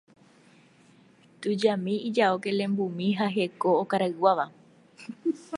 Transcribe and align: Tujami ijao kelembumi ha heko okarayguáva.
Tujami 1.41 1.95
ijao 2.09 2.35
kelembumi 2.43 3.07
ha 3.17 3.27
heko 3.35 3.69
okarayguáva. 3.83 4.45